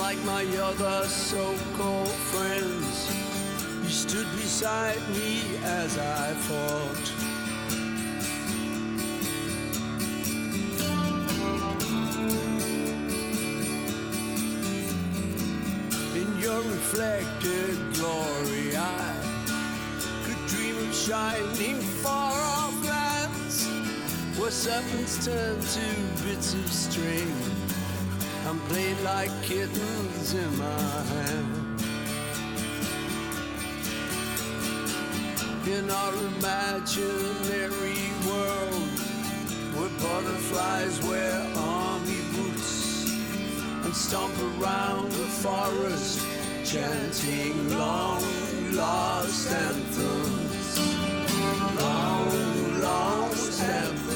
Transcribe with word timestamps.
Unlike 0.00 0.24
my 0.24 0.46
other 0.56 1.06
so-called 1.06 2.08
friends, 2.08 3.12
you 3.82 3.90
stood 3.90 4.26
beside 4.32 4.98
me 5.10 5.42
as 5.62 5.98
I 5.98 6.32
fought. 6.48 7.06
In 16.16 16.40
your 16.40 16.62
reflected 16.62 17.76
glory, 17.92 18.74
I 18.78 19.14
could 20.24 20.46
dream 20.46 20.78
of 20.78 20.94
shining 20.94 21.76
far 21.76 22.32
off 22.32 22.84
lands 22.86 23.68
where 24.40 24.50
serpents 24.50 25.26
turn 25.26 25.60
to 25.60 26.24
bits 26.24 26.54
of 26.54 26.72
string 26.72 27.49
played 28.70 29.00
like 29.00 29.32
kittens 29.42 30.32
in 30.32 30.56
my 30.56 31.02
hand. 31.12 31.56
in 35.66 35.90
our 35.90 36.14
imaginary 36.34 38.02
world 38.28 38.98
where 39.74 39.94
butterflies 40.04 40.96
wear 41.08 41.36
army 41.56 42.20
boots 42.34 43.12
and 43.84 43.94
stomp 43.94 44.36
around 44.50 45.10
the 45.12 45.28
forest 45.44 46.24
chanting 46.64 47.56
long 47.76 48.22
lost 48.72 49.50
anthems 49.50 50.78
long 51.80 52.80
lost 52.80 53.62
anthems 53.62 54.09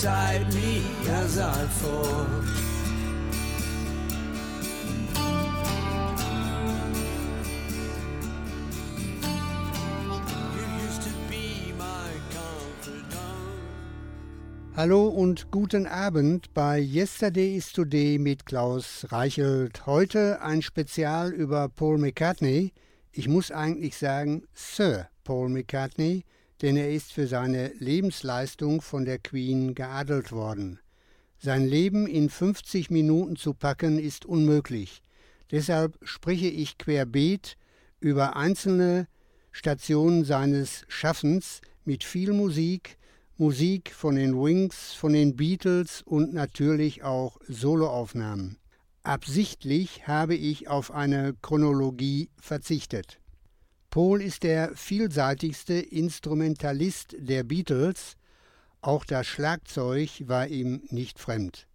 beside 0.00 0.48
me 0.54 0.82
as 1.08 1.38
I 1.38 1.66
confidant. 12.30 13.14
Hallo 14.74 15.08
und 15.08 15.50
guten 15.50 15.86
Abend 15.86 16.54
bei 16.54 16.78
Yesterday 16.78 17.56
is 17.56 17.70
Today 17.70 18.16
mit 18.16 18.46
Klaus 18.46 19.06
Reichelt. 19.10 19.84
Heute 19.84 20.40
ein 20.40 20.62
Spezial 20.62 21.30
über 21.30 21.68
Paul 21.68 21.98
McCartney. 21.98 22.72
Ich 23.12 23.28
muss 23.28 23.50
eigentlich 23.50 23.98
sagen 23.98 24.44
Sir 24.54 25.10
Paul 25.24 25.50
McCartney, 25.50 26.24
denn 26.62 26.76
er 26.76 26.90
ist 26.90 27.12
für 27.12 27.26
seine 27.26 27.72
Lebensleistung 27.78 28.82
von 28.82 29.04
der 29.04 29.18
Queen 29.18 29.74
geadelt 29.74 30.32
worden. 30.32 30.78
Sein 31.38 31.66
Leben 31.66 32.06
in 32.06 32.28
50 32.28 32.90
Minuten 32.90 33.36
zu 33.36 33.54
packen 33.54 33.98
ist 33.98 34.26
unmöglich. 34.26 35.02
Deshalb 35.50 35.98
spreche 36.02 36.48
ich 36.48 36.76
querbeet 36.76 37.56
über 37.98 38.36
einzelne 38.36 39.08
Stationen 39.52 40.24
seines 40.24 40.84
Schaffens 40.88 41.60
mit 41.84 42.04
viel 42.04 42.32
Musik, 42.32 42.98
Musik 43.36 43.92
von 43.92 44.16
den 44.16 44.34
Wings, 44.34 44.92
von 44.92 45.12
den 45.14 45.34
Beatles 45.36 46.02
und 46.02 46.34
natürlich 46.34 47.02
auch 47.02 47.38
Soloaufnahmen. 47.48 48.58
Absichtlich 49.02 50.06
habe 50.06 50.34
ich 50.34 50.68
auf 50.68 50.90
eine 50.90 51.34
Chronologie 51.40 52.28
verzichtet. 52.38 53.19
Paul 53.90 54.22
ist 54.22 54.44
der 54.44 54.76
vielseitigste 54.76 55.74
Instrumentalist 55.74 57.16
der 57.18 57.42
Beatles, 57.42 58.16
auch 58.80 59.04
das 59.04 59.26
Schlagzeug 59.26 60.28
war 60.28 60.46
ihm 60.46 60.84
nicht 60.90 61.18
fremd. 61.18 61.66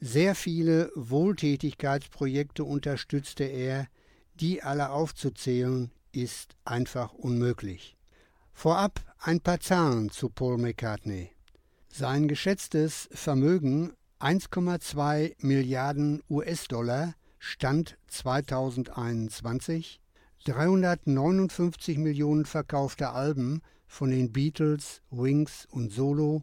Sehr 0.00 0.34
viele 0.34 0.90
Wohltätigkeitsprojekte 0.94 2.64
unterstützte 2.64 3.44
er, 3.44 3.86
die 4.34 4.62
alle 4.62 4.90
aufzuzählen 4.90 5.92
ist 6.10 6.56
einfach 6.64 7.12
unmöglich. 7.12 7.96
Vorab 8.52 9.00
ein 9.20 9.40
paar 9.40 9.60
Zahlen 9.60 10.10
zu 10.10 10.30
Paul 10.30 10.56
McCartney. 10.56 11.32
Sein 11.88 12.28
geschätztes 12.28 13.08
Vermögen 13.12 13.92
1,2 14.20 15.34
Milliarden 15.38 16.22
US-Dollar 16.30 17.14
Stand 17.38 17.98
2021, 18.08 20.00
359 20.48 21.98
Millionen 21.98 22.46
verkaufte 22.46 23.10
Alben 23.10 23.60
von 23.86 24.10
den 24.10 24.32
Beatles, 24.32 25.02
Wings 25.10 25.68
und 25.70 25.92
Solo, 25.92 26.42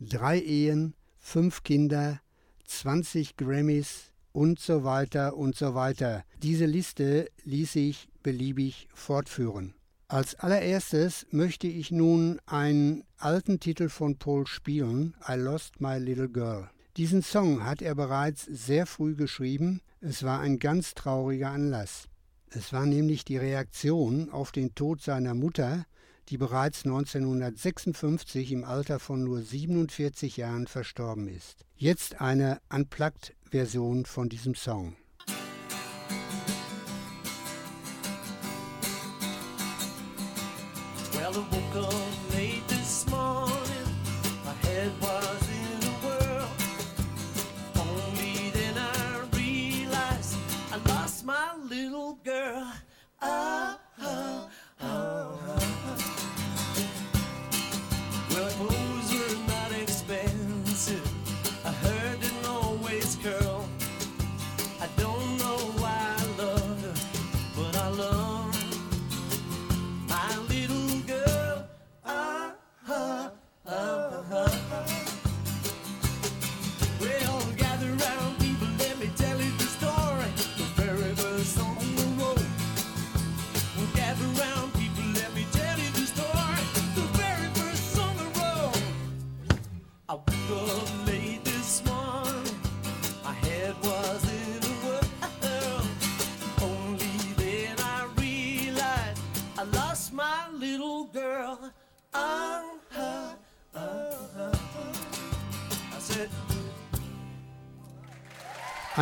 drei 0.00 0.40
Ehen, 0.40 0.94
fünf 1.18 1.62
Kinder, 1.62 2.18
20 2.64 3.36
Grammys 3.36 4.10
und 4.32 4.58
so 4.58 4.84
weiter 4.84 5.36
und 5.36 5.54
so 5.54 5.74
weiter. 5.74 6.24
Diese 6.42 6.64
Liste 6.64 7.28
ließ 7.44 7.74
sich 7.74 8.08
beliebig 8.22 8.88
fortführen. 8.94 9.74
Als 10.08 10.34
allererstes 10.34 11.26
möchte 11.30 11.66
ich 11.66 11.90
nun 11.90 12.40
einen 12.46 13.04
alten 13.18 13.60
Titel 13.60 13.90
von 13.90 14.16
Paul 14.16 14.46
spielen, 14.46 15.14
I 15.28 15.34
Lost 15.34 15.78
My 15.78 15.98
Little 15.98 16.30
Girl. 16.30 16.70
Diesen 16.96 17.20
Song 17.22 17.66
hat 17.66 17.82
er 17.82 17.94
bereits 17.94 18.46
sehr 18.46 18.86
früh 18.86 19.14
geschrieben, 19.14 19.82
es 20.00 20.22
war 20.22 20.40
ein 20.40 20.58
ganz 20.58 20.94
trauriger 20.94 21.50
Anlass. 21.50 22.08
Es 22.54 22.72
war 22.72 22.84
nämlich 22.84 23.24
die 23.24 23.38
Reaktion 23.38 24.28
auf 24.30 24.52
den 24.52 24.74
Tod 24.74 25.00
seiner 25.00 25.34
Mutter, 25.34 25.86
die 26.28 26.36
bereits 26.36 26.84
1956 26.84 28.52
im 28.52 28.64
Alter 28.64 28.98
von 28.98 29.24
nur 29.24 29.40
47 29.40 30.36
Jahren 30.36 30.66
verstorben 30.66 31.28
ist. 31.28 31.64
Jetzt 31.76 32.20
eine 32.20 32.60
Unplugged-Version 32.68 34.04
von 34.04 34.28
diesem 34.28 34.54
Song. 34.54 34.96
Well, 41.14 42.11
my 51.24 51.54
little 51.68 52.14
girl. 52.24 52.72
Ah, 53.20 53.61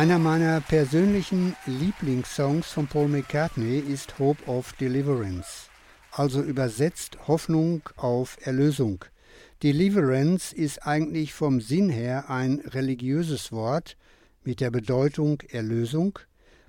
Einer 0.01 0.17
meiner 0.17 0.61
persönlichen 0.61 1.55
Lieblingssongs 1.67 2.65
von 2.65 2.87
Paul 2.87 3.07
McCartney 3.07 3.77
ist 3.77 4.17
Hope 4.17 4.43
of 4.49 4.73
Deliverance, 4.73 5.69
also 6.11 6.41
übersetzt 6.41 7.27
Hoffnung 7.27 7.83
auf 7.97 8.39
Erlösung. 8.41 9.05
Deliverance 9.61 10.55
ist 10.55 10.87
eigentlich 10.87 11.35
vom 11.35 11.61
Sinn 11.61 11.89
her 11.89 12.31
ein 12.31 12.63
religiöses 12.65 13.51
Wort 13.51 13.95
mit 14.43 14.59
der 14.59 14.71
Bedeutung 14.71 15.41
Erlösung. 15.51 16.17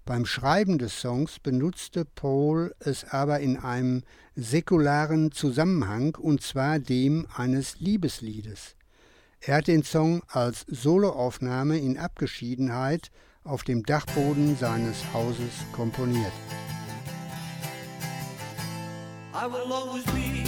Beim 0.04 0.26
Schreiben 0.26 0.76
des 0.76 1.00
Songs 1.00 1.38
benutzte 1.38 2.04
Paul 2.04 2.74
es 2.80 3.06
aber 3.12 3.40
in 3.40 3.56
einem 3.56 4.02
säkularen 4.36 5.32
Zusammenhang, 5.32 6.16
und 6.16 6.42
zwar 6.42 6.78
dem 6.78 7.26
eines 7.34 7.80
Liebesliedes. 7.80 8.76
Er 9.44 9.56
hat 9.56 9.66
den 9.66 9.82
Song 9.82 10.22
als 10.28 10.64
Soloaufnahme 10.68 11.76
in 11.76 11.98
Abgeschiedenheit 11.98 13.10
auf 13.42 13.64
dem 13.64 13.82
Dachboden 13.82 14.56
seines 14.56 15.02
Hauses 15.12 15.64
komponiert. 15.72 16.30
I 19.34 19.46
will 19.46 19.72
always 19.72 20.04
be 20.12 20.44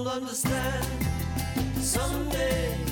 I 0.00 0.02
will 0.02 0.12
understand. 0.12 0.86
Someday, 1.76 2.89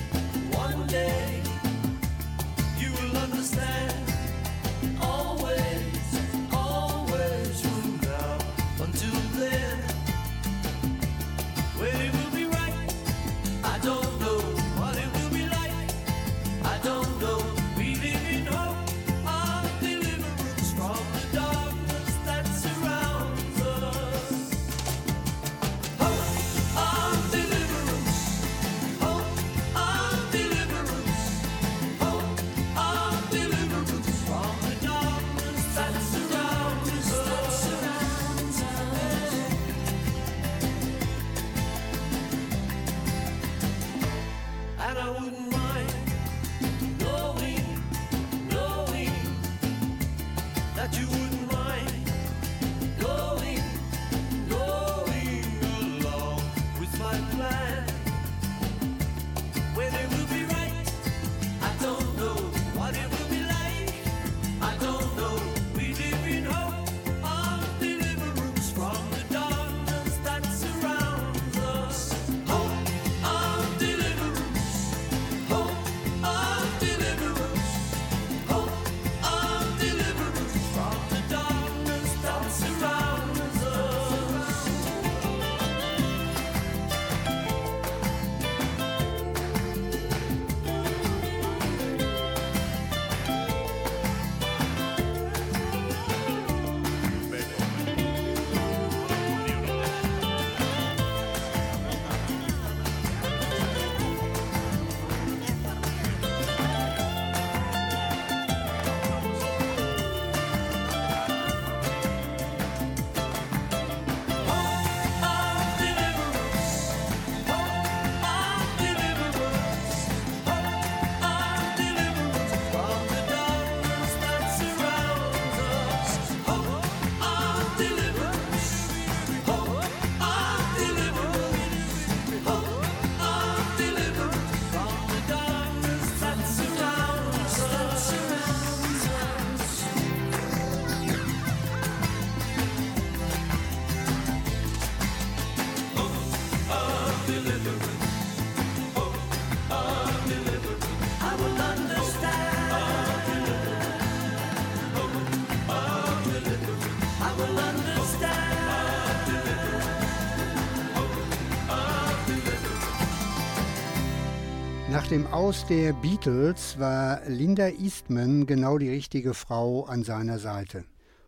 Nach 164.99 165.07
dem 165.07 165.29
Aus 165.29 165.65
der 165.65 165.93
Beatles 165.93 166.77
war 166.81 167.21
Linda 167.29 167.69
Eastman 167.69 168.47
genau 168.47 168.79
die 168.79 168.91
richtige 168.91 169.33
Frau 169.33 169.85
an 169.85 170.03
seiner 170.03 170.41
Seite. 170.41 170.87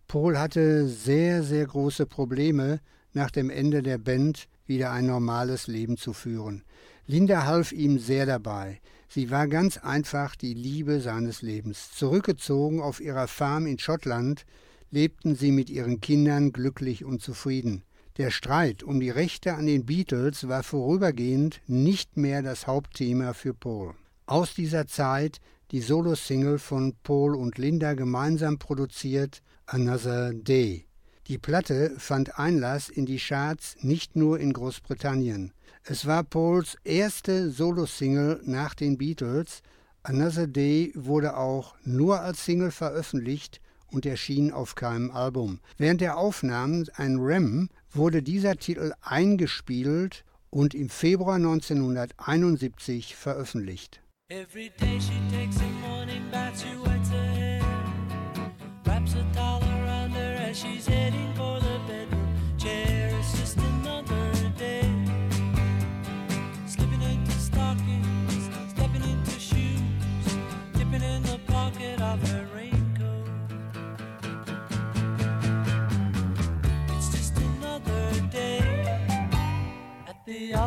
Paul 0.08 0.36
hatte 0.36 0.88
sehr, 0.88 1.44
sehr 1.44 1.66
große 1.66 2.06
Probleme, 2.06 2.80
nach 3.12 3.30
dem 3.30 3.48
Ende 3.48 3.84
der 3.84 3.98
Band 3.98 4.48
wieder 4.66 4.90
ein 4.90 5.06
normales 5.06 5.68
Leben 5.68 5.96
zu 5.96 6.12
führen. 6.12 6.64
Linda 7.06 7.46
half 7.46 7.70
ihm 7.70 8.00
sehr 8.00 8.26
dabei. 8.26 8.80
Sie 9.06 9.30
war 9.30 9.46
ganz 9.46 9.78
einfach 9.78 10.34
die 10.34 10.54
Liebe 10.54 11.00
seines 11.00 11.40
Lebens. 11.40 11.92
Zurückgezogen 11.92 12.80
auf 12.80 13.00
ihrer 13.00 13.28
Farm 13.28 13.66
in 13.66 13.78
Schottland 13.78 14.46
lebten 14.90 15.36
sie 15.36 15.52
mit 15.52 15.70
ihren 15.70 16.00
Kindern 16.00 16.50
glücklich 16.50 17.04
und 17.04 17.22
zufrieden. 17.22 17.84
Der 18.16 18.30
Streit 18.30 18.82
um 18.82 19.00
die 19.00 19.10
Rechte 19.10 19.54
an 19.54 19.66
den 19.66 19.86
Beatles 19.86 20.48
war 20.48 20.62
vorübergehend 20.62 21.60
nicht 21.66 22.16
mehr 22.16 22.42
das 22.42 22.66
Hauptthema 22.66 23.32
für 23.32 23.54
Paul. 23.54 23.94
Aus 24.26 24.54
dieser 24.54 24.86
Zeit 24.86 25.40
die 25.70 25.80
Solo-Single 25.80 26.58
von 26.58 26.94
Paul 27.04 27.36
und 27.36 27.56
Linda 27.56 27.94
gemeinsam 27.94 28.58
produziert 28.58 29.42
Another 29.66 30.34
Day. 30.34 30.86
Die 31.28 31.38
Platte 31.38 31.94
fand 31.98 32.40
Einlass 32.40 32.88
in 32.88 33.06
die 33.06 33.18
Charts 33.18 33.76
nicht 33.80 34.16
nur 34.16 34.40
in 34.40 34.52
Großbritannien. 34.52 35.52
Es 35.84 36.06
war 36.06 36.24
Pauls 36.24 36.76
erste 36.82 37.50
Solo-Single 37.50 38.40
nach 38.44 38.74
den 38.74 38.98
Beatles. 38.98 39.62
Another 40.02 40.48
Day 40.48 40.92
wurde 40.96 41.36
auch 41.36 41.76
nur 41.84 42.20
als 42.20 42.44
Single 42.44 42.72
veröffentlicht 42.72 43.60
und 43.86 44.06
erschien 44.06 44.52
auf 44.52 44.74
keinem 44.74 45.12
Album. 45.12 45.60
Während 45.78 46.00
der 46.00 46.16
Aufnahmen 46.16 46.88
ein 46.94 47.16
Rem 47.18 47.68
wurde 47.92 48.22
dieser 48.22 48.56
Titel 48.56 48.92
eingespielt 49.02 50.24
und 50.50 50.74
im 50.74 50.88
Februar 50.88 51.36
1971 51.36 53.16
veröffentlicht. 53.16 54.02
Every 54.28 54.70
day 54.80 55.00
she 55.00 55.18
takes 55.34 55.56
a 55.56 55.88
morning 55.88 56.22
bath, 56.30 56.60
she 56.60 56.76
wets 56.88 57.10
her 57.10 57.24
hair, 57.34 57.60
wraps 58.84 59.14
a 59.14 59.24
towel 59.34 59.62
around 59.64 60.12
her 60.12 60.36
as 60.48 60.60
she's 60.60 60.86
heading 60.86 61.29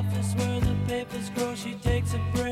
office 0.07 0.35
where 0.35 0.59
the 0.59 0.75
papers 0.87 1.29
grow. 1.35 1.55
She 1.55 1.73
takes 1.75 2.13
a 2.13 2.19
break 2.33 2.42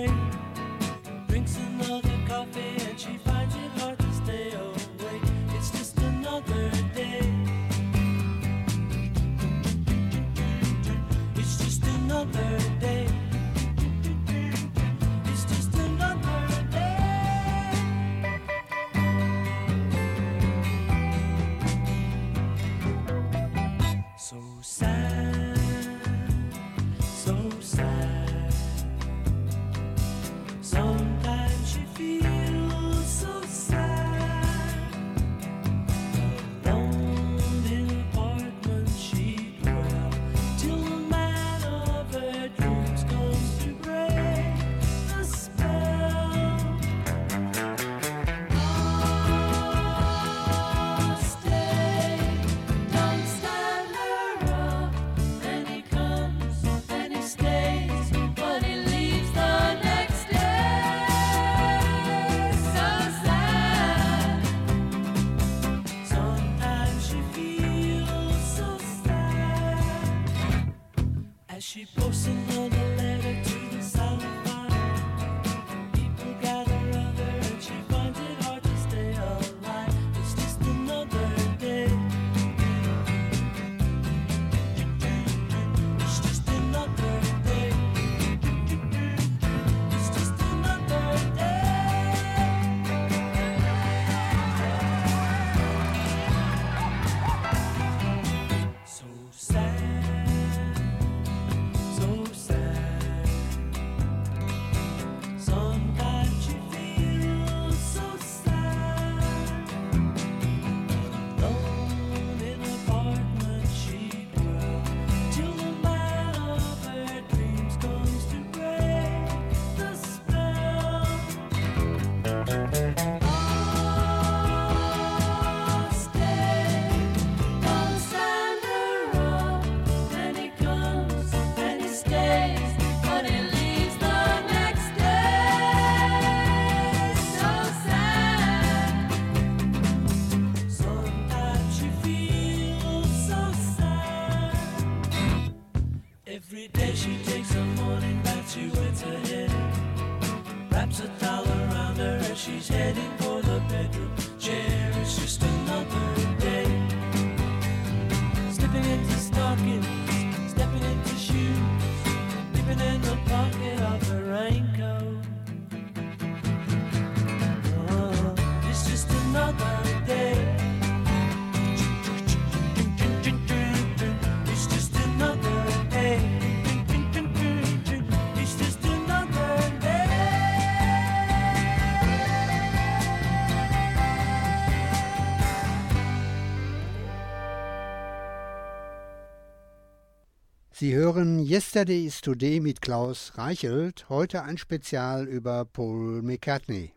Sie 190.81 190.95
hören 190.95 191.45
Yesterday 191.45 192.07
is 192.07 192.21
Today 192.21 192.59
mit 192.59 192.81
Klaus 192.81 193.33
Reichelt, 193.35 194.09
heute 194.09 194.41
ein 194.41 194.57
Spezial 194.57 195.27
über 195.27 195.63
Paul 195.63 196.23
McCartney. 196.23 196.93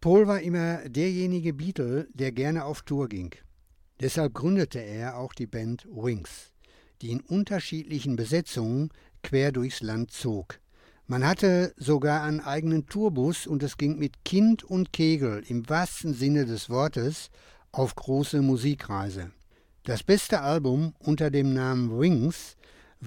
Paul 0.00 0.28
war 0.28 0.40
immer 0.40 0.88
derjenige 0.88 1.52
Beatle, 1.52 2.06
der 2.12 2.30
gerne 2.30 2.64
auf 2.64 2.82
Tour 2.82 3.08
ging. 3.08 3.34
Deshalb 3.98 4.34
gründete 4.34 4.78
er 4.78 5.18
auch 5.18 5.34
die 5.34 5.48
Band 5.48 5.84
Wings, 5.90 6.52
die 7.02 7.10
in 7.10 7.22
unterschiedlichen 7.22 8.14
Besetzungen 8.14 8.90
quer 9.24 9.50
durchs 9.50 9.82
Land 9.82 10.12
zog. 10.12 10.60
Man 11.08 11.26
hatte 11.26 11.74
sogar 11.76 12.22
einen 12.22 12.38
eigenen 12.38 12.86
Tourbus 12.86 13.48
und 13.48 13.64
es 13.64 13.76
ging 13.78 13.98
mit 13.98 14.24
Kind 14.24 14.62
und 14.62 14.92
Kegel 14.92 15.42
im 15.48 15.68
wahrsten 15.68 16.14
Sinne 16.14 16.46
des 16.46 16.70
Wortes 16.70 17.30
auf 17.72 17.96
große 17.96 18.42
Musikreise. 18.42 19.32
Das 19.82 20.04
beste 20.04 20.40
Album 20.40 20.94
unter 21.00 21.32
dem 21.32 21.52
Namen 21.52 21.98
Wings 21.98 22.54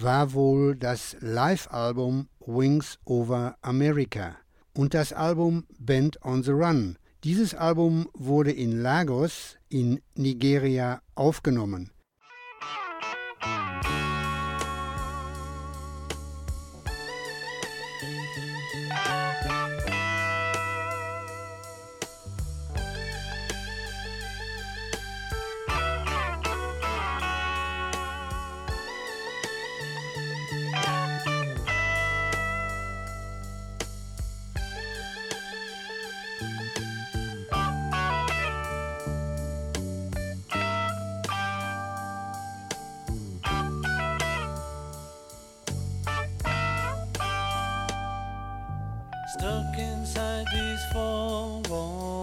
war 0.02 0.32
wohl 0.32 0.76
das 0.76 1.16
Live-Album 1.20 2.28
Wings 2.46 2.98
Over 3.04 3.56
America 3.62 4.36
und 4.72 4.94
das 4.94 5.12
Album 5.12 5.64
Band 5.78 6.24
on 6.24 6.42
the 6.42 6.52
Run. 6.52 6.98
Dieses 7.24 7.54
Album 7.54 8.08
wurde 8.14 8.52
in 8.52 8.80
Lagos 8.80 9.56
in 9.68 10.00
Nigeria 10.14 11.02
aufgenommen. 11.16 11.90
stuck 49.38 49.78
inside 49.78 50.44
these 50.52 50.84
four 50.92 51.60
walls. 51.68 52.17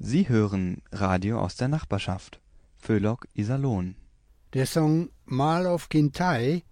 Sie 0.00 0.28
hören 0.28 0.80
Radio 0.92 1.40
aus 1.40 1.56
der 1.56 1.66
Nachbarschaft. 1.66 2.40
Föhlock 2.78 3.26
Iserlohn. 3.34 3.96
Der 4.54 4.64
Song 4.64 5.10
Mal 5.24 5.66
of 5.66 5.88
Kintai 5.88 6.62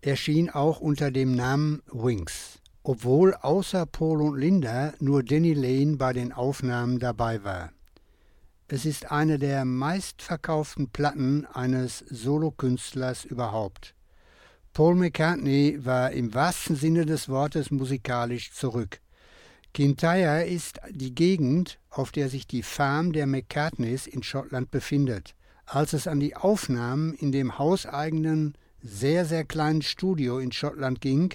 erschien 0.00 0.48
auch 0.48 0.80
unter 0.80 1.10
dem 1.10 1.34
Namen 1.34 1.82
Wings, 1.92 2.58
obwohl 2.82 3.34
außer 3.34 3.84
Paul 3.84 4.22
und 4.22 4.38
Linda 4.38 4.94
nur 4.98 5.22
Danny 5.22 5.52
Lane 5.52 5.98
bei 5.98 6.14
den 6.14 6.32
Aufnahmen 6.32 6.98
dabei 6.98 7.44
war. 7.44 7.70
Es 8.66 8.86
ist 8.86 9.12
eine 9.12 9.38
der 9.38 9.66
meistverkauften 9.66 10.88
Platten 10.88 11.44
eines 11.44 11.98
Solokünstlers 12.08 13.26
überhaupt. 13.26 13.94
Paul 14.72 14.94
McCartney 14.94 15.84
war 15.84 16.12
im 16.12 16.32
wahrsten 16.32 16.76
Sinne 16.76 17.04
des 17.04 17.28
Wortes 17.28 17.70
musikalisch 17.70 18.52
zurück. 18.52 19.00
Kintyre 19.72 20.44
ist 20.44 20.80
die 20.90 21.14
Gegend, 21.14 21.78
auf 21.90 22.10
der 22.10 22.28
sich 22.28 22.46
die 22.46 22.62
Farm 22.62 23.12
der 23.12 23.26
McCartneys 23.26 24.06
in 24.06 24.22
Schottland 24.22 24.70
befindet. 24.70 25.34
Als 25.64 25.92
es 25.92 26.08
an 26.08 26.18
die 26.18 26.34
Aufnahmen 26.34 27.14
in 27.14 27.30
dem 27.30 27.58
hauseigenen, 27.58 28.54
sehr, 28.82 29.24
sehr 29.24 29.44
kleinen 29.44 29.82
Studio 29.82 30.38
in 30.38 30.50
Schottland 30.50 31.00
ging, 31.00 31.34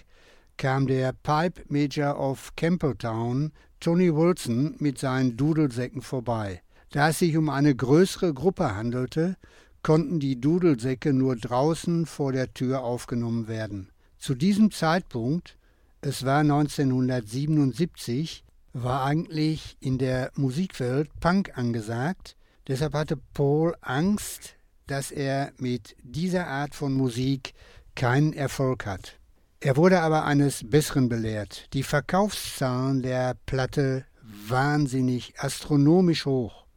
kam 0.58 0.88
der 0.88 1.14
Pipe 1.14 1.64
Major 1.70 2.20
of 2.20 2.54
Campbelltown, 2.58 3.54
Tony 3.80 4.14
Wilson, 4.14 4.76
mit 4.80 4.98
seinen 4.98 5.38
Dudelsäcken 5.38 6.02
vorbei. 6.02 6.62
Da 6.92 7.10
es 7.10 7.20
sich 7.20 7.38
um 7.38 7.50
eine 7.50 7.76
größere 7.76 8.34
Gruppe 8.34 8.76
handelte, 8.76 9.38
konnten 9.82 10.20
die 10.20 10.42
Dudelsäcke 10.42 11.14
nur 11.14 11.36
draußen 11.36 12.06
vor 12.06 12.32
der 12.32 12.54
Tür 12.54 12.84
aufgenommen 12.84 13.48
werden. 13.48 13.90
Zu 14.18 14.34
diesem 14.34 14.72
Zeitpunkt, 14.72 15.58
es 16.06 16.24
war 16.24 16.42
1977, 16.42 18.44
war 18.74 19.06
eigentlich 19.06 19.76
in 19.80 19.98
der 19.98 20.30
Musikwelt 20.36 21.10
Punk 21.20 21.58
angesagt, 21.58 22.36
deshalb 22.68 22.94
hatte 22.94 23.18
Paul 23.34 23.74
Angst, 23.82 24.56
dass 24.86 25.10
er 25.10 25.52
mit 25.58 25.96
dieser 26.04 26.46
Art 26.46 26.76
von 26.76 26.94
Musik 26.94 27.56
keinen 27.96 28.34
Erfolg 28.34 28.86
hat. 28.86 29.18
Er 29.62 29.78
wurde 29.78 30.02
aber 30.02 30.26
eines 30.26 30.70
Besseren 30.70 31.10
belehrt. 31.10 31.74
Die 31.74 31.82
Verkaufszahlen 31.82 33.02
der 33.02 33.36
Platte 33.48 34.06
wahnsinnig 34.48 35.34
astronomisch 35.40 36.28
hoch. 36.28 36.68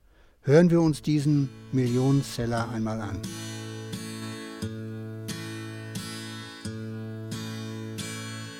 Hören 0.40 0.70
wir 0.70 0.80
uns 0.80 1.02
diesen 1.02 1.50
Millionenseller 1.72 2.70
einmal 2.70 3.02
an. 3.02 3.20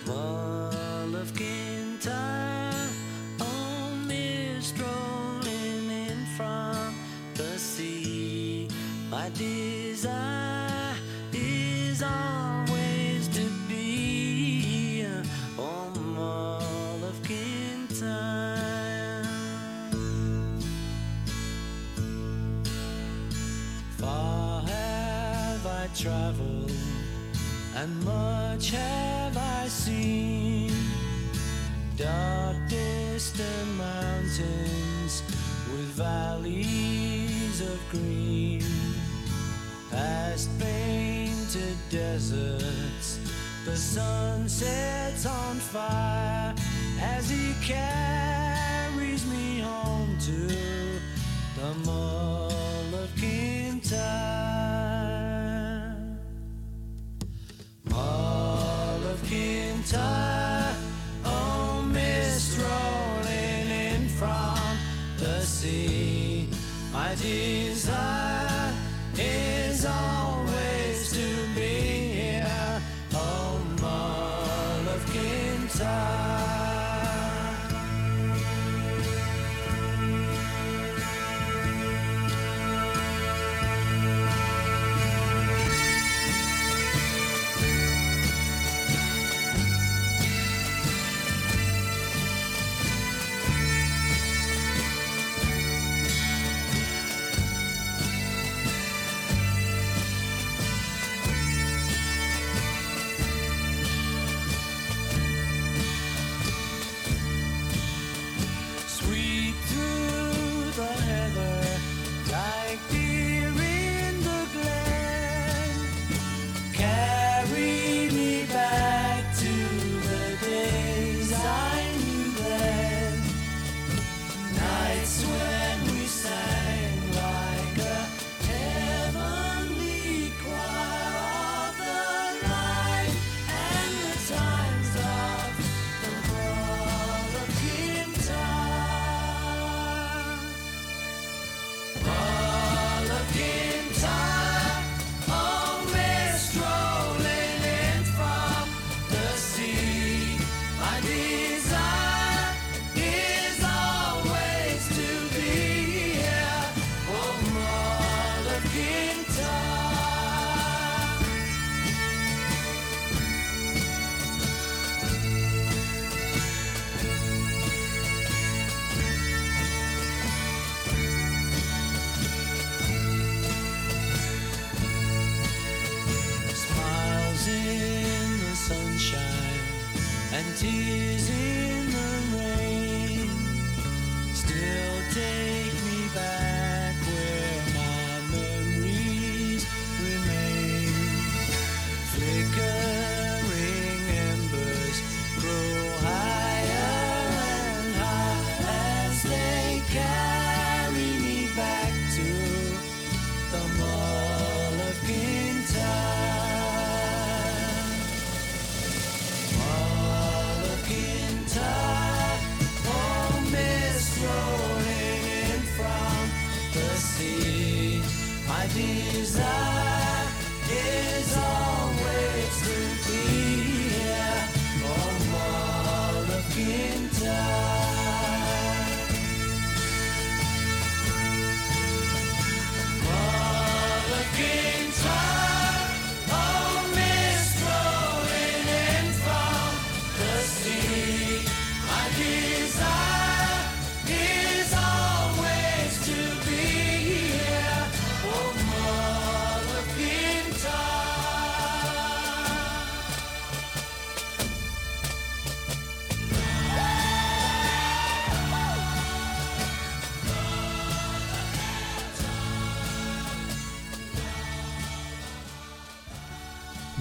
Wall 0.05 0.38
desire 9.31 10.38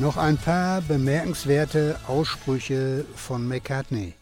Noch 0.08 0.15
ein 0.15 0.38
paar 0.38 0.80
bemerkenswerte 0.80 2.00
Aussprüche 2.08 3.04
von 3.13 3.46
McCartney. 3.46 4.13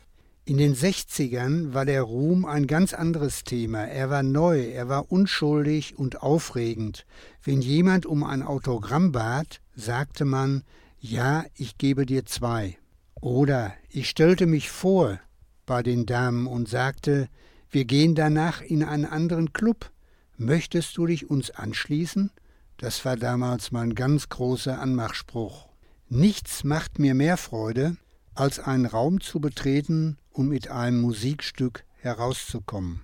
In 0.43 0.57
den 0.57 0.73
60ern 0.75 1.75
war 1.75 1.85
der 1.85 2.01
Ruhm 2.01 2.43
ein 2.45 2.65
ganz 2.65 2.95
anderes 2.95 3.43
Thema. 3.43 3.83
Er 3.83 4.09
war 4.09 4.23
neu, 4.23 4.61
er 4.61 4.89
war 4.89 5.11
unschuldig 5.11 5.95
und 5.95 6.23
aufregend. 6.23 7.05
Wenn 7.43 7.61
jemand 7.61 8.07
um 8.07 8.23
ein 8.23 8.41
Autogramm 8.41 9.11
bat, 9.11 9.61
sagte 9.75 10.25
man, 10.25 10.63
ja, 10.99 11.45
ich 11.53 11.77
gebe 11.77 12.07
dir 12.07 12.25
zwei. 12.25 12.79
Oder 13.21 13.71
ich 13.91 14.09
stellte 14.09 14.47
mich 14.47 14.71
vor 14.71 15.19
bei 15.67 15.83
den 15.83 16.07
Damen 16.07 16.47
und 16.47 16.67
sagte, 16.67 17.29
wir 17.69 17.85
gehen 17.85 18.15
danach 18.15 18.63
in 18.63 18.83
einen 18.83 19.05
anderen 19.05 19.53
Club. 19.53 19.91
Möchtest 20.35 20.97
du 20.97 21.05
dich 21.05 21.29
uns 21.29 21.51
anschließen? 21.51 22.31
Das 22.77 23.05
war 23.05 23.17
damals 23.17 23.71
mein 23.71 23.93
ganz 23.93 24.29
großer 24.29 24.79
Anmachspruch. 24.79 25.74
Nichts 26.09 26.63
macht 26.63 26.99
mir 26.99 27.15
mehr 27.15 27.35
Freude, 27.35 27.97
als 28.35 28.59
einen 28.59 28.85
Raum 28.85 29.21
zu 29.21 29.39
betreten 29.39 30.17
und 30.31 30.49
mit 30.49 30.69
einem 30.69 31.01
Musikstück 31.01 31.83
herauszukommen. 31.97 33.01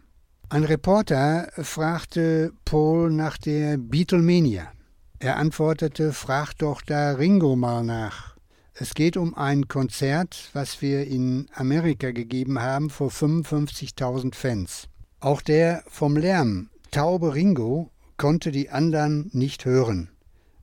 Ein 0.50 0.66
Reporter 0.66 1.50
fragte 1.58 2.54
Paul 2.64 3.12
nach 3.12 3.38
der 3.38 3.78
Beatlemania. 3.78 4.72
Er 5.18 5.38
antwortete, 5.38 6.14
frag 6.14 6.54
doch 6.56 6.82
da 6.82 7.14
Ringo 7.14 7.56
mal 7.56 7.84
nach. 7.84 8.36
Es 8.74 8.94
geht 8.94 9.18
um 9.18 9.34
ein 9.34 9.68
Konzert, 9.68 10.50
was 10.54 10.82
wir 10.82 11.08
in 11.08 11.48
Amerika 11.56 12.12
gegeben 12.12 12.60
haben 12.62 12.90
vor 12.90 13.10
55.000 13.10 14.36
Fans. 14.36 14.90
Auch 15.20 15.42
der 15.42 15.84
vom 15.88 16.18
Lärm 16.18 16.70
taube 16.92 17.34
Ringo 17.34 17.90
konnte 18.18 18.52
die 18.52 18.70
anderen 18.70 19.30
nicht 19.34 19.66
hören, 19.66 20.11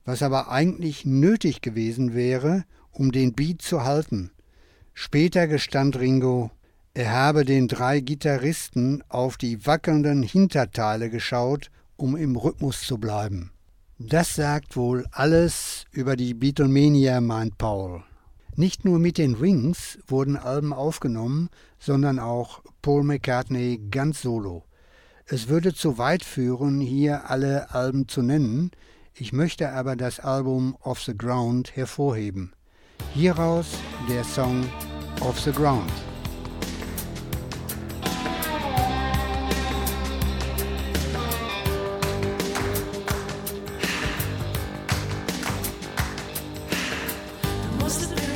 was 0.08 0.22
aber 0.22 0.50
eigentlich 0.50 1.04
nötig 1.04 1.60
gewesen 1.60 2.14
wäre, 2.14 2.64
um 2.92 3.12
den 3.12 3.34
Beat 3.34 3.60
zu 3.60 3.84
halten. 3.84 4.30
Später 4.94 5.46
gestand 5.46 5.98
Ringo, 5.98 6.50
er 6.94 7.12
habe 7.12 7.44
den 7.44 7.68
drei 7.68 8.00
Gitarristen 8.00 9.04
auf 9.10 9.36
die 9.36 9.66
wackelnden 9.66 10.22
Hinterteile 10.22 11.10
geschaut, 11.10 11.70
um 11.98 12.16
im 12.16 12.36
Rhythmus 12.36 12.80
zu 12.80 12.96
bleiben. 12.96 13.50
Das 13.98 14.34
sagt 14.34 14.76
wohl 14.76 15.04
alles 15.12 15.84
über 15.90 16.16
die 16.16 16.32
Beatlemania, 16.32 17.20
meint 17.20 17.58
Paul. 17.58 18.02
Nicht 18.56 18.86
nur 18.86 18.98
mit 18.98 19.18
den 19.18 19.38
Wings 19.42 19.98
wurden 20.06 20.38
Alben 20.38 20.72
aufgenommen, 20.72 21.50
sondern 21.78 22.18
auch 22.18 22.62
Paul 22.80 23.04
McCartney 23.04 23.78
ganz 23.90 24.22
solo. 24.22 24.64
Es 25.26 25.48
würde 25.48 25.74
zu 25.74 25.98
weit 25.98 26.24
führen, 26.24 26.80
hier 26.80 27.28
alle 27.28 27.74
Alben 27.74 28.08
zu 28.08 28.22
nennen, 28.22 28.70
ich 29.20 29.32
möchte 29.32 29.70
aber 29.70 29.96
das 29.96 30.20
Album 30.20 30.76
Off 30.82 31.02
the 31.02 31.16
Ground 31.16 31.74
hervorheben. 31.76 32.52
Hieraus 33.14 33.66
der 34.08 34.22
Song 34.22 34.64
Off 35.20 35.40
the 35.40 35.52
Ground. 35.52 35.90
Must 47.80 48.00
have 48.02 48.14
been 48.14 48.27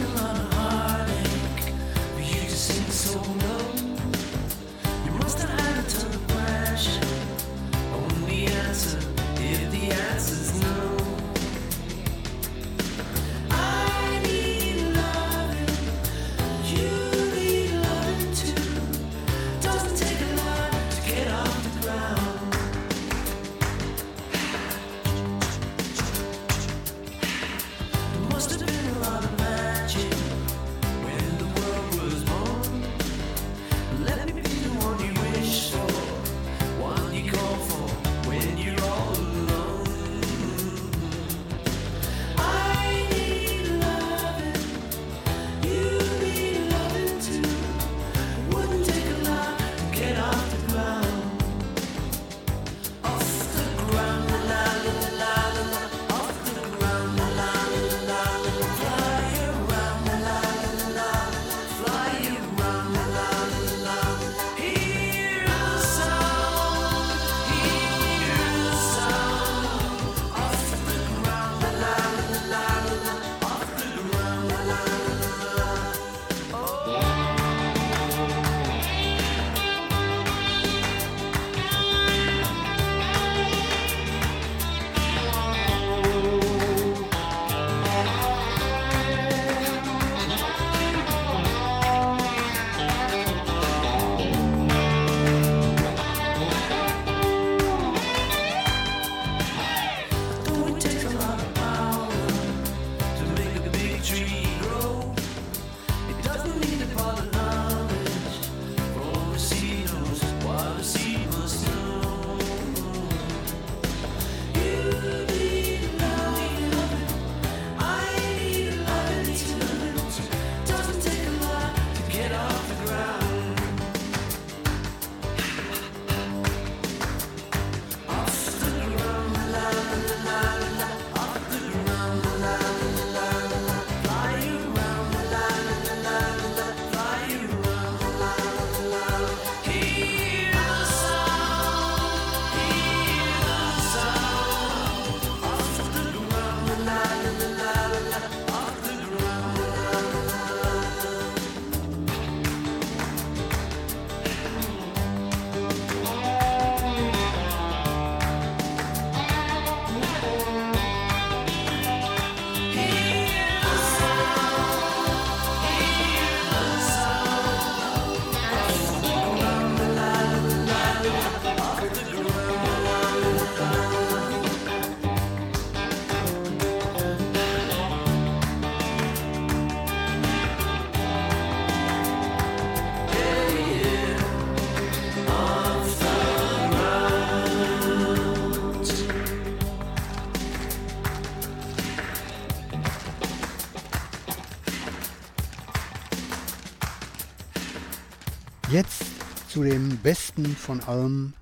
zu 199.53 199.65
dem 199.65 199.99
Besten 199.99 200.47
von 200.47 200.81
allem, 200.81 201.35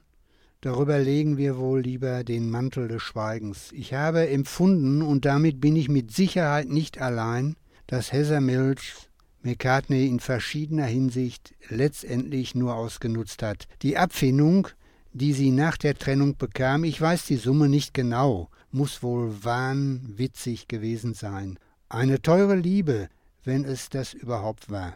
Darüber 0.61 0.99
legen 0.99 1.37
wir 1.37 1.57
wohl 1.57 1.81
lieber 1.81 2.23
den 2.23 2.49
Mantel 2.49 2.87
des 2.87 3.01
Schweigens. 3.01 3.71
Ich 3.71 3.93
habe 3.93 4.29
empfunden, 4.29 5.01
und 5.01 5.25
damit 5.25 5.59
bin 5.59 5.75
ich 5.75 5.89
mit 5.89 6.11
Sicherheit 6.11 6.69
nicht 6.69 7.01
allein, 7.01 7.55
dass 7.87 8.13
Heather 8.13 8.41
Mills 8.41 9.09
McCartney 9.43 10.07
in 10.07 10.19
verschiedener 10.19 10.85
Hinsicht 10.85 11.53
letztendlich 11.69 12.55
nur 12.55 12.73
ausgenutzt 12.75 13.43
hat. 13.43 13.67
Die 13.81 13.97
Abfindung, 13.97 14.69
die 15.15 15.31
sie 15.31 15.49
nach 15.49 15.77
der 15.77 15.95
Trennung 15.95 16.35
bekam, 16.35 16.83
ich 16.83 16.99
weiß 16.99 17.25
die 17.25 17.37
Summe 17.37 17.69
nicht 17.69 17.93
genau, 17.93 18.49
muss 18.71 19.01
wohl 19.01 19.45
wahnwitzig 19.45 20.67
gewesen 20.67 21.13
sein. 21.13 21.57
Eine 21.87 22.21
teure 22.21 22.55
Liebe, 22.55 23.07
wenn 23.45 23.63
es 23.63 23.87
das 23.87 24.13
überhaupt 24.13 24.69
war. 24.69 24.95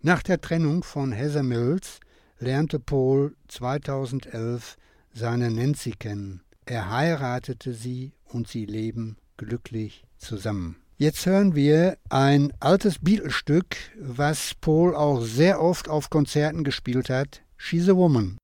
Nach 0.00 0.20
der 0.20 0.40
Trennung 0.40 0.82
von 0.82 1.12
Heather 1.12 1.44
Mills 1.44 2.00
lernte 2.40 2.80
Paul 2.80 3.36
2011 3.46 4.76
seine 5.14 5.48
Nancy 5.48 5.92
kennen. 5.92 6.40
Er 6.66 6.90
heiratete 6.90 7.72
sie 7.72 8.14
und 8.24 8.48
sie 8.48 8.66
leben 8.66 9.16
glücklich 9.36 10.02
zusammen. 10.18 10.74
Jetzt 10.96 11.24
hören 11.24 11.54
wir 11.54 11.98
ein 12.08 12.52
altes 12.58 12.98
Beatles-Stück, 12.98 13.76
was 13.96 14.54
Paul 14.60 14.96
auch 14.96 15.22
sehr 15.22 15.60
oft 15.60 15.88
auf 15.88 16.10
Konzerten 16.10 16.64
gespielt 16.64 17.10
hat. 17.10 17.42
She's 17.56 17.88
a 17.88 17.94
Woman. 17.94 18.38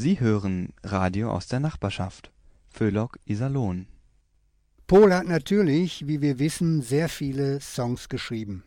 Sie 0.00 0.20
hören 0.20 0.74
Radio 0.84 1.32
aus 1.32 1.48
der 1.48 1.58
Nachbarschaft. 1.58 2.30
Föhlock 2.70 3.18
Iserlohn. 3.24 3.88
Pohl 4.86 5.12
hat 5.12 5.26
natürlich, 5.26 6.06
wie 6.06 6.20
wir 6.20 6.38
wissen, 6.38 6.82
sehr 6.82 7.08
viele 7.08 7.60
Songs 7.60 8.08
geschrieben. 8.08 8.62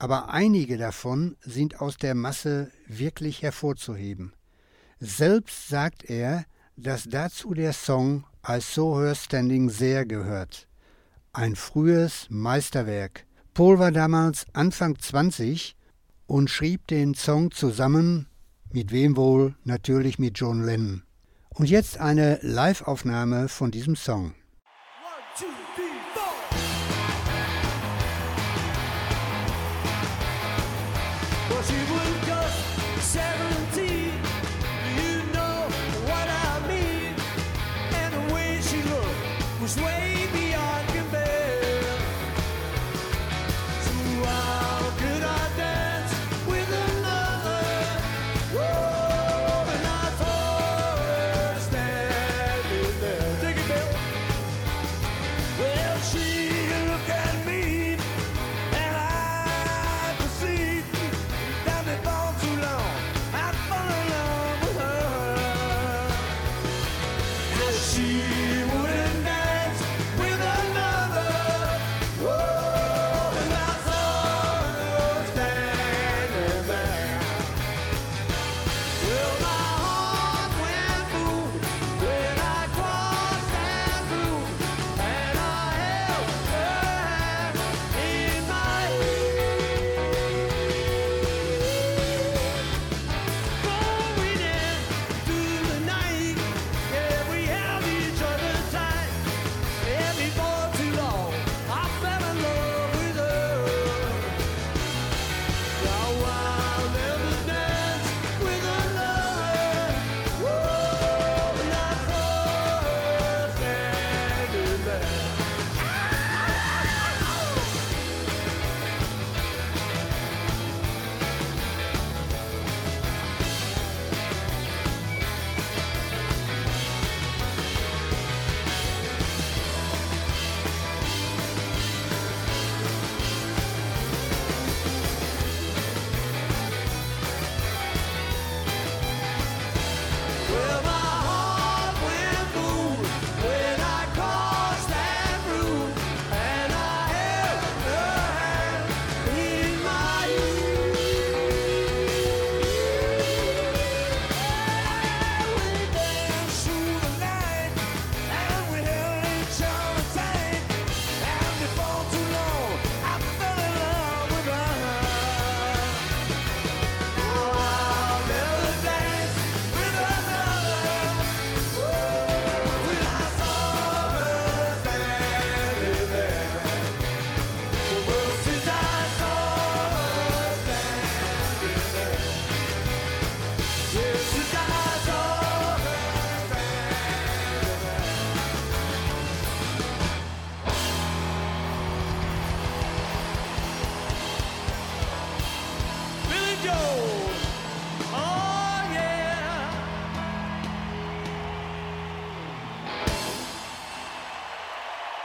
Aber 0.00 0.30
einige 0.30 0.78
davon 0.78 1.36
sind 1.40 1.80
aus 1.80 1.98
der 1.98 2.16
Masse 2.16 2.72
wirklich 2.88 3.42
hervorzuheben. 3.42 4.32
Selbst 4.98 5.68
sagt 5.68 6.02
er, 6.10 6.46
dass 6.76 7.04
dazu 7.04 7.54
der 7.54 7.74
Song 7.74 8.24
als 8.42 8.74
Saw 8.74 9.04
Her 9.04 9.14
Standing 9.14 9.70
sehr 9.70 10.04
gehört. 10.04 10.66
Ein 11.32 11.54
frühes 11.54 12.26
Meisterwerk. 12.28 13.24
Pohl 13.54 13.78
war 13.78 13.92
damals 13.92 14.46
Anfang 14.52 14.98
20 14.98 15.76
und 16.26 16.50
schrieb 16.50 16.88
den 16.88 17.14
Song 17.14 17.52
zusammen 17.52 18.26
mit 18.74 18.90
wem 18.90 19.16
wohl? 19.16 19.54
Natürlich 19.64 20.18
mit 20.18 20.38
John 20.38 20.64
Lennon. 20.64 21.02
Und 21.50 21.68
jetzt 21.68 21.98
eine 21.98 22.38
Live-Aufnahme 22.40 23.48
von 23.48 23.70
diesem 23.70 23.96
Song. 23.96 24.32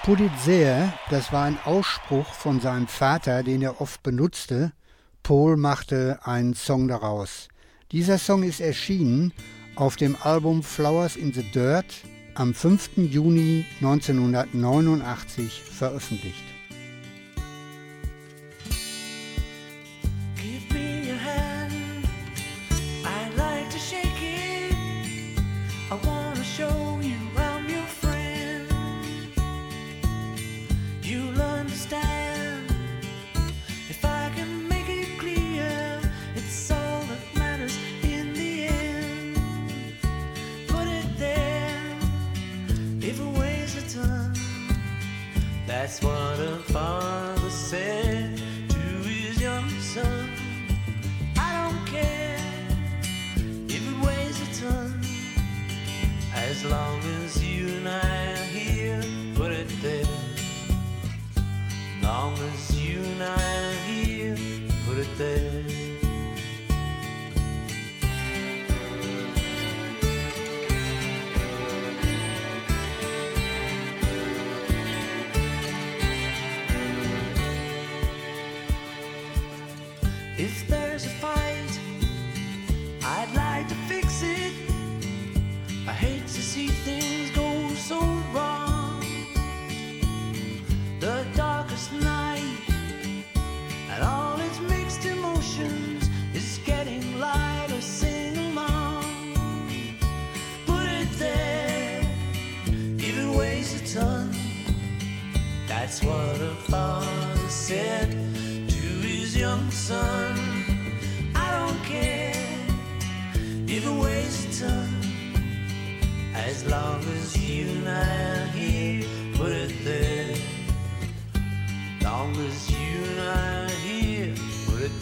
Polizei, 0.07 0.93
das 1.09 1.33
war 1.33 1.43
ein 1.43 1.59
Ausspruch 1.65 2.27
von 2.27 2.61
seinem 2.61 2.87
Vater, 2.87 3.43
den 3.43 3.61
er 3.61 3.81
oft 3.81 4.03
benutzte. 4.03 4.71
Paul 5.21 5.57
machte 5.57 6.19
einen 6.23 6.53
Song 6.53 6.87
daraus. 6.87 7.49
Dieser 7.91 8.17
Song 8.17 8.43
ist 8.43 8.61
erschienen 8.61 9.33
auf 9.75 9.97
dem 9.97 10.15
Album 10.21 10.63
Flowers 10.63 11.17
in 11.17 11.33
the 11.33 11.43
Dirt 11.43 11.93
am 12.35 12.53
5. 12.53 12.91
Juni 12.95 13.65
1989 13.81 15.61
veröffentlicht. 15.61 16.46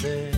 said. 0.05 0.35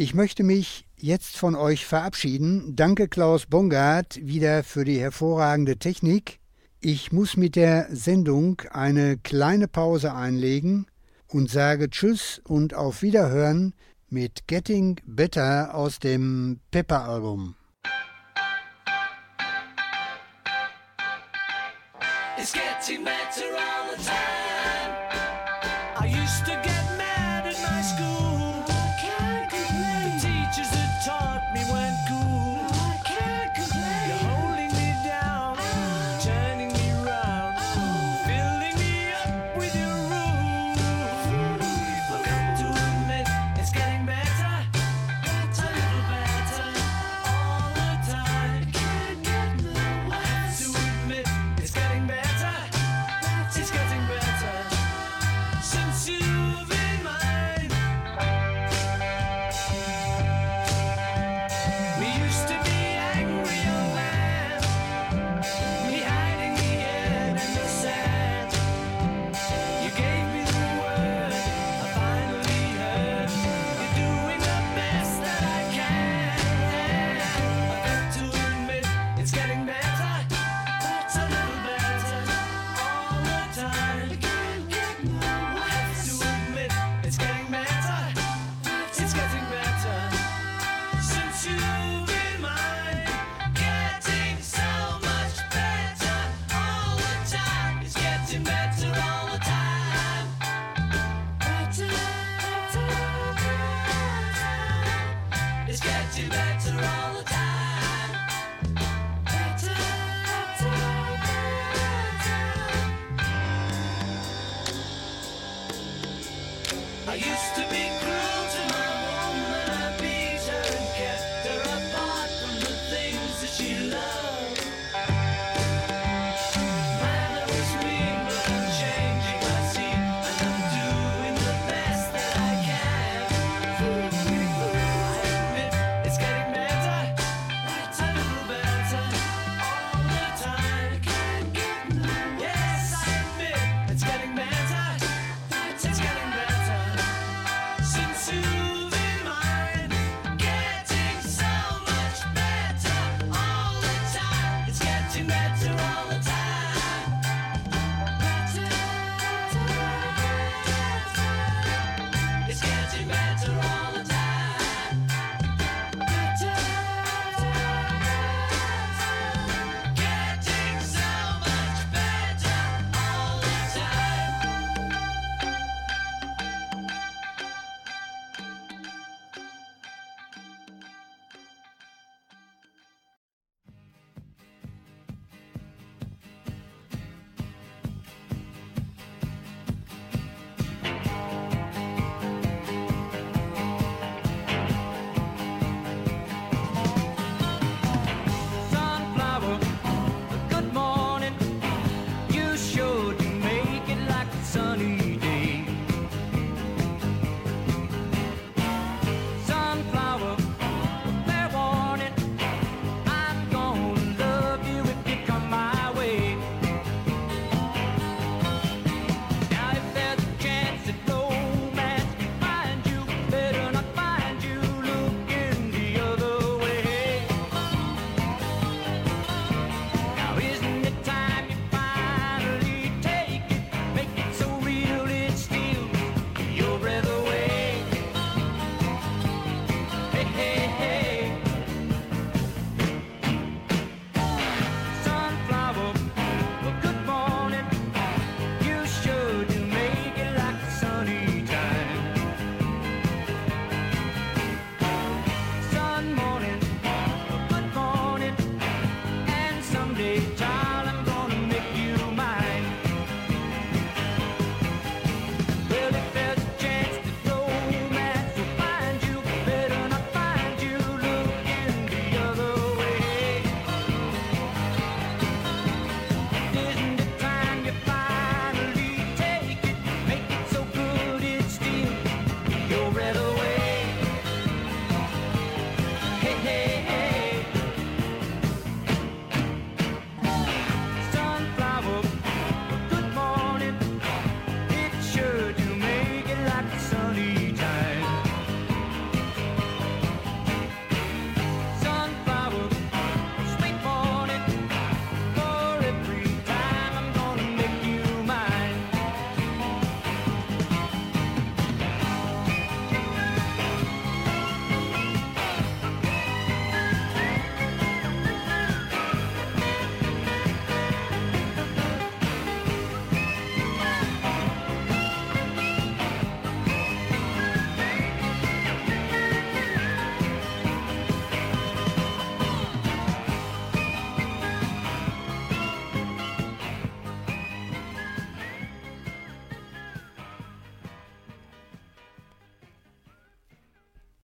Ich 0.00 0.14
möchte 0.14 0.44
mich 0.44 0.86
jetzt 0.96 1.36
von 1.36 1.54
euch 1.54 1.84
verabschieden. 1.84 2.74
Danke 2.74 3.06
Klaus 3.06 3.44
Bongard 3.44 4.18
wieder 4.22 4.64
für 4.64 4.86
die 4.86 4.98
hervorragende 4.98 5.76
Technik. 5.76 6.38
Ich 6.80 7.12
muss 7.12 7.36
mit 7.36 7.54
der 7.54 7.86
Sendung 7.94 8.62
eine 8.70 9.18
kleine 9.18 9.68
Pause 9.68 10.14
einlegen 10.14 10.86
und 11.28 11.50
sage 11.50 11.90
Tschüss 11.90 12.40
und 12.44 12.72
auf 12.72 13.02
Wiederhören 13.02 13.74
mit 14.08 14.48
Getting 14.48 14.96
Better 15.04 15.74
aus 15.74 15.98
dem 15.98 16.60
Pepper-Album. 16.70 17.56
Martin 22.90 23.04
Bell. 23.04 23.19